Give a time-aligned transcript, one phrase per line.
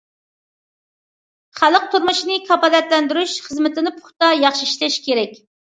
[1.59, 5.41] خەلق تۇرمۇشىنى كاپالەتلەندۈرۈش خىزمىتىنى پۇختا، ياخشى ئىشلەش كېرەك.